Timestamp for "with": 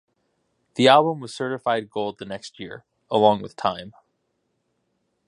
3.43-3.55